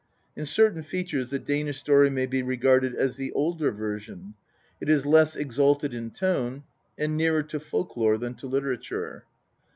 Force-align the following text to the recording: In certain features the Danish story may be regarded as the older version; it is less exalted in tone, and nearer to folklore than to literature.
In 0.35 0.47
certain 0.47 0.81
features 0.81 1.29
the 1.29 1.37
Danish 1.37 1.77
story 1.77 2.09
may 2.09 2.25
be 2.25 2.41
regarded 2.41 2.95
as 2.95 3.17
the 3.17 3.31
older 3.33 3.71
version; 3.71 4.33
it 4.79 4.89
is 4.89 5.05
less 5.05 5.35
exalted 5.35 5.93
in 5.93 6.09
tone, 6.09 6.63
and 6.97 7.15
nearer 7.15 7.43
to 7.43 7.59
folklore 7.59 8.17
than 8.17 8.33
to 8.33 8.47
literature. 8.47 9.25